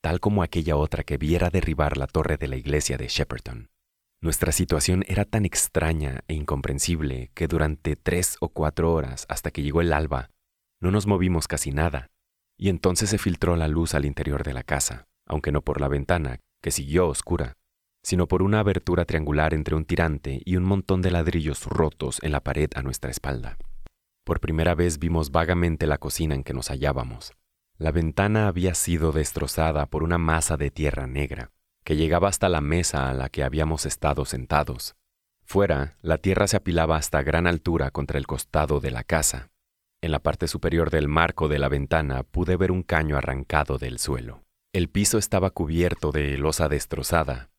tal 0.01 0.19
como 0.19 0.43
aquella 0.43 0.77
otra 0.77 1.03
que 1.03 1.17
viera 1.17 1.49
derribar 1.49 1.97
la 1.97 2.07
torre 2.07 2.37
de 2.37 2.47
la 2.47 2.55
iglesia 2.55 2.97
de 2.97 3.07
Shepperton. 3.07 3.69
Nuestra 4.21 4.51
situación 4.51 5.03
era 5.07 5.25
tan 5.25 5.45
extraña 5.45 6.21
e 6.27 6.33
incomprensible 6.33 7.31
que 7.33 7.47
durante 7.47 7.95
tres 7.95 8.37
o 8.41 8.49
cuatro 8.49 8.93
horas, 8.93 9.25
hasta 9.29 9.51
que 9.51 9.63
llegó 9.63 9.81
el 9.81 9.93
alba, 9.93 10.29
no 10.81 10.91
nos 10.91 11.07
movimos 11.07 11.47
casi 11.47 11.71
nada, 11.71 12.07
y 12.57 12.69
entonces 12.69 13.09
se 13.09 13.17
filtró 13.17 13.55
la 13.55 13.67
luz 13.67 13.93
al 13.93 14.05
interior 14.05 14.43
de 14.43 14.53
la 14.53 14.63
casa, 14.63 15.07
aunque 15.29 15.53
no 15.53 15.61
por 15.61 15.79
la 15.79 15.87
ventana, 15.87 16.41
que 16.61 16.71
siguió 16.71 17.07
oscura, 17.07 17.55
sino 18.03 18.27
por 18.27 18.41
una 18.41 18.59
abertura 18.59 19.05
triangular 19.05 19.53
entre 19.53 19.75
un 19.75 19.85
tirante 19.85 20.41
y 20.43 20.57
un 20.57 20.63
montón 20.63 21.01
de 21.01 21.11
ladrillos 21.11 21.65
rotos 21.65 22.19
en 22.21 22.33
la 22.33 22.41
pared 22.41 22.69
a 22.75 22.81
nuestra 22.81 23.11
espalda. 23.11 23.57
Por 24.25 24.39
primera 24.39 24.75
vez 24.75 24.99
vimos 24.99 25.31
vagamente 25.31 25.87
la 25.87 25.97
cocina 25.97 26.35
en 26.35 26.43
que 26.43 26.53
nos 26.53 26.69
hallábamos. 26.69 27.33
La 27.77 27.91
ventana 27.91 28.47
había 28.47 28.73
sido 28.73 29.11
destrozada 29.11 29.85
por 29.85 30.03
una 30.03 30.17
masa 30.17 30.57
de 30.57 30.69
tierra 30.69 31.07
negra, 31.07 31.51
que 31.83 31.95
llegaba 31.95 32.27
hasta 32.27 32.49
la 32.49 32.61
mesa 32.61 33.09
a 33.09 33.13
la 33.13 33.29
que 33.29 33.43
habíamos 33.43 33.85
estado 33.85 34.25
sentados. 34.25 34.95
Fuera, 35.43 35.97
la 36.01 36.17
tierra 36.17 36.47
se 36.47 36.57
apilaba 36.57 36.97
hasta 36.97 37.23
gran 37.23 37.47
altura 37.47 37.89
contra 37.89 38.17
el 38.17 38.27
costado 38.27 38.79
de 38.79 38.91
la 38.91 39.03
casa. 39.03 39.49
En 40.01 40.11
la 40.11 40.19
parte 40.19 40.47
superior 40.47 40.91
del 40.91 41.07
marco 41.07 41.47
de 41.47 41.57
la 41.57 41.69
ventana 41.69 42.23
pude 42.23 42.55
ver 42.55 42.71
un 42.71 42.83
caño 42.83 43.17
arrancado 43.17 43.77
del 43.77 43.97
suelo. 43.97 44.43
El 44.71 44.87
piso 44.87 45.17
estaba 45.17 45.49
cubierto 45.49 46.11
de 46.11 46.37
losa 46.37 46.69
destrozada. 46.69 47.49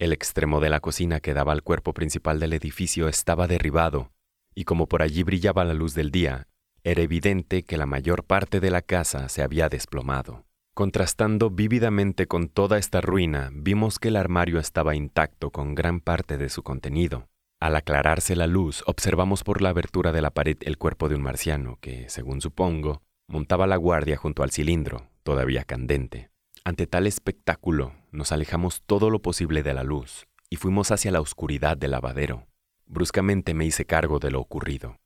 El 0.00 0.12
extremo 0.12 0.58
de 0.58 0.68
la 0.68 0.80
cocina 0.80 1.20
que 1.20 1.32
daba 1.32 1.52
al 1.52 1.62
cuerpo 1.62 1.94
principal 1.94 2.40
del 2.40 2.52
edificio 2.54 3.06
estaba 3.06 3.46
derribado, 3.46 4.10
y 4.52 4.64
como 4.64 4.88
por 4.88 5.00
allí 5.00 5.22
brillaba 5.22 5.64
la 5.64 5.74
luz 5.74 5.94
del 5.94 6.10
día, 6.10 6.48
era 6.82 7.02
evidente 7.02 7.62
que 7.62 7.76
la 7.76 7.86
mayor 7.86 8.24
parte 8.24 8.58
de 8.58 8.72
la 8.72 8.82
casa 8.82 9.28
se 9.28 9.42
había 9.42 9.68
desplomado. 9.68 10.44
Contrastando 10.74 11.50
vívidamente 11.50 12.26
con 12.26 12.48
toda 12.48 12.78
esta 12.78 13.00
ruina, 13.00 13.50
vimos 13.52 14.00
que 14.00 14.08
el 14.08 14.16
armario 14.16 14.58
estaba 14.58 14.96
intacto 14.96 15.52
con 15.52 15.76
gran 15.76 16.00
parte 16.00 16.36
de 16.36 16.48
su 16.48 16.64
contenido. 16.64 17.28
Al 17.60 17.76
aclararse 17.76 18.34
la 18.34 18.48
luz, 18.48 18.82
observamos 18.86 19.44
por 19.44 19.62
la 19.62 19.68
abertura 19.68 20.10
de 20.10 20.20
la 20.20 20.32
pared 20.32 20.56
el 20.62 20.78
cuerpo 20.78 21.08
de 21.08 21.14
un 21.14 21.22
marciano 21.22 21.78
que, 21.80 22.08
según 22.08 22.40
supongo, 22.40 23.02
montaba 23.28 23.68
la 23.68 23.76
guardia 23.76 24.16
junto 24.16 24.42
al 24.42 24.50
cilindro, 24.50 25.08
todavía 25.22 25.62
candente. 25.62 26.30
Ante 26.66 26.88
tal 26.88 27.06
espectáculo, 27.06 27.94
nos 28.10 28.32
alejamos 28.32 28.82
todo 28.86 29.08
lo 29.08 29.22
posible 29.22 29.62
de 29.62 29.72
la 29.72 29.84
luz 29.84 30.26
y 30.50 30.56
fuimos 30.56 30.90
hacia 30.90 31.12
la 31.12 31.20
oscuridad 31.20 31.76
del 31.76 31.92
lavadero. 31.92 32.48
Bruscamente 32.86 33.54
me 33.54 33.64
hice 33.64 33.84
cargo 33.84 34.18
de 34.18 34.32
lo 34.32 34.40
ocurrido. 34.40 34.96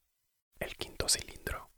El 0.58 0.74
quinto 0.76 1.06
cilindro. 1.06 1.68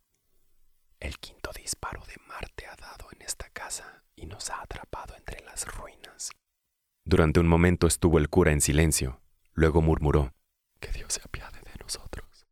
El 1.00 1.18
quinto 1.18 1.50
disparo 1.52 2.00
de 2.06 2.14
Marte 2.28 2.66
ha 2.66 2.76
dado 2.76 3.08
en 3.10 3.22
esta 3.22 3.48
casa 3.48 4.04
y 4.14 4.26
nos 4.26 4.50
ha 4.50 4.62
atrapado 4.62 5.16
entre 5.16 5.44
las 5.44 5.66
ruinas. 5.66 6.30
Durante 7.04 7.40
un 7.40 7.48
momento 7.48 7.88
estuvo 7.88 8.18
el 8.18 8.28
cura 8.28 8.52
en 8.52 8.60
silencio. 8.60 9.20
Luego 9.52 9.82
murmuró, 9.82 10.32
Que 10.78 10.92
Dios 10.92 11.14
se 11.14 11.22
apiade 11.24 11.58
de 11.58 11.76
nosotros. 11.80 12.46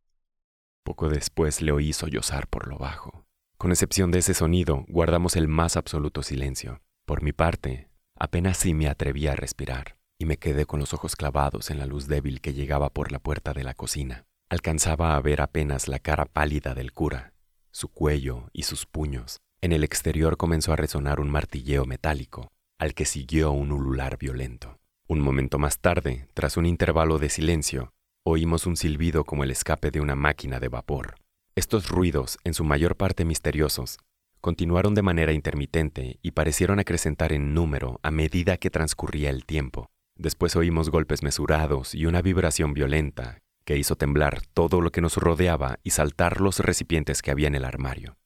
Poco 0.83 1.07
después 1.07 1.61
le 1.61 1.71
oí 1.71 1.93
sollozar 1.93 2.47
por 2.47 2.67
lo 2.67 2.77
bajo. 2.77 3.23
Con 3.57 3.71
excepción 3.71 4.11
de 4.11 4.19
ese 4.19 4.33
sonido, 4.33 4.83
guardamos 4.89 5.37
el 5.37 5.47
más 5.47 5.77
absoluto 5.77 6.23
silencio. 6.23 6.81
Por 7.05 7.23
mi 7.23 7.33
parte, 7.33 7.89
apenas 8.17 8.57
si 8.57 8.73
me 8.73 8.87
atreví 8.87 9.27
a 9.27 9.35
respirar, 9.35 9.97
y 10.19 10.25
me 10.25 10.37
quedé 10.37 10.65
con 10.65 10.79
los 10.79 10.93
ojos 10.93 11.15
clavados 11.15 11.71
en 11.71 11.79
la 11.79 11.85
luz 11.85 12.07
débil 12.07 12.41
que 12.41 12.53
llegaba 12.53 12.89
por 12.89 13.11
la 13.11 13.19
puerta 13.19 13.53
de 13.53 13.63
la 13.63 13.73
cocina. 13.73 14.25
Alcanzaba 14.49 15.15
a 15.15 15.21
ver 15.21 15.41
apenas 15.41 15.87
la 15.87 15.99
cara 15.99 16.25
pálida 16.25 16.73
del 16.73 16.91
cura, 16.91 17.33
su 17.71 17.87
cuello 17.87 18.49
y 18.53 18.63
sus 18.63 18.85
puños. 18.85 19.37
En 19.61 19.71
el 19.71 19.83
exterior 19.83 20.37
comenzó 20.37 20.73
a 20.73 20.75
resonar 20.75 21.19
un 21.19 21.29
martilleo 21.29 21.85
metálico, 21.85 22.51
al 22.79 22.93
que 22.93 23.05
siguió 23.05 23.51
un 23.51 23.71
ulular 23.71 24.17
violento. 24.17 24.79
Un 25.07 25.19
momento 25.19 25.59
más 25.59 25.79
tarde, 25.79 26.27
tras 26.33 26.57
un 26.57 26.65
intervalo 26.65 27.17
de 27.17 27.29
silencio, 27.29 27.91
oímos 28.23 28.65
un 28.65 28.77
silbido 28.77 29.23
como 29.23 29.43
el 29.43 29.51
escape 29.51 29.91
de 29.91 30.01
una 30.01 30.15
máquina 30.15 30.59
de 30.59 30.67
vapor. 30.67 31.15
Estos 31.55 31.89
ruidos, 31.89 32.37
en 32.43 32.53
su 32.53 32.63
mayor 32.63 32.95
parte 32.95 33.25
misteriosos, 33.25 33.99
continuaron 34.41 34.95
de 34.95 35.03
manera 35.03 35.31
intermitente 35.31 36.17
y 36.21 36.31
parecieron 36.31 36.79
acrecentar 36.79 37.31
en 37.31 37.53
número 37.53 37.99
a 38.03 38.11
medida 38.11 38.57
que 38.57 38.69
transcurría 38.69 39.29
el 39.29 39.45
tiempo. 39.45 39.87
Después 40.17 40.55
oímos 40.55 40.89
golpes 40.89 41.23
mesurados 41.23 41.95
y 41.95 42.05
una 42.05 42.21
vibración 42.21 42.73
violenta 42.73 43.39
que 43.65 43.77
hizo 43.77 43.95
temblar 43.95 44.41
todo 44.53 44.81
lo 44.81 44.91
que 44.91 45.01
nos 45.01 45.17
rodeaba 45.17 45.79
y 45.83 45.91
saltar 45.91 46.41
los 46.41 46.59
recipientes 46.59 47.21
que 47.21 47.31
había 47.31 47.47
en 47.47 47.55
el 47.55 47.65
armario. 47.65 48.17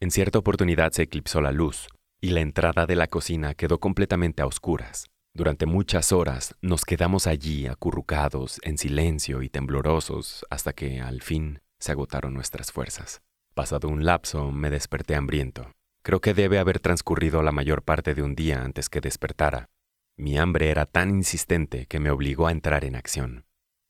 En 0.00 0.10
cierta 0.10 0.38
oportunidad 0.38 0.92
se 0.92 1.02
eclipsó 1.02 1.40
la 1.40 1.52
luz, 1.52 1.88
y 2.20 2.30
la 2.30 2.40
entrada 2.40 2.86
de 2.86 2.96
la 2.96 3.06
cocina 3.06 3.54
quedó 3.54 3.78
completamente 3.78 4.42
a 4.42 4.46
oscuras. 4.46 5.06
Durante 5.32 5.66
muchas 5.66 6.10
horas 6.10 6.56
nos 6.60 6.84
quedamos 6.84 7.26
allí 7.26 7.66
acurrucados, 7.66 8.60
en 8.62 8.78
silencio 8.78 9.42
y 9.42 9.48
temblorosos, 9.48 10.44
hasta 10.50 10.72
que, 10.72 11.00
al 11.00 11.22
fin, 11.22 11.60
se 11.78 11.92
agotaron 11.92 12.34
nuestras 12.34 12.72
fuerzas. 12.72 13.22
Pasado 13.54 13.88
un 13.88 14.04
lapso, 14.04 14.52
me 14.52 14.70
desperté 14.70 15.16
hambriento. 15.16 15.72
Creo 16.02 16.20
que 16.20 16.34
debe 16.34 16.58
haber 16.58 16.78
transcurrido 16.78 17.42
la 17.42 17.52
mayor 17.52 17.82
parte 17.82 18.14
de 18.14 18.22
un 18.22 18.34
día 18.34 18.62
antes 18.62 18.88
que 18.88 19.00
despertara. 19.00 19.68
Mi 20.16 20.38
hambre 20.38 20.70
era 20.70 20.86
tan 20.86 21.10
insistente 21.10 21.86
que 21.86 21.98
me 21.98 22.10
obligó 22.10 22.46
a 22.46 22.52
entrar 22.52 22.84
en 22.84 22.94
acción. 22.94 23.46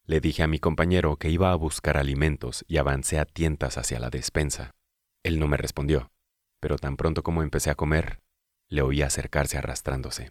Le 0.07 0.21
dije 0.21 0.43
a 0.43 0.49
mi 0.49 0.59
compañero 0.59 1.17
que 1.17 1.29
iba 1.29 1.53
a 1.53 1.57
buscar 1.57 1.97
alimentos 1.97 2.65
y 2.67 2.79
avancé 2.79 3.19
a 3.19 3.27
tientas 3.27 3.79
hacia 3.79 4.01
la 4.01 4.11
despensa. 4.11 4.73
Él 5.23 5.39
no 5.39 5.47
me 5.47 5.57
respondió, 5.57 6.11
pero 6.61 6.77
tan 6.77 6.97
pronto 6.97 7.23
como 7.23 7.43
empecé 7.43 7.71
a 7.71 7.75
comer, 7.75 8.21
Le 8.69 8.83
oí 8.83 9.03
acercarse 9.03 9.59
arrastrándose. 9.59 10.31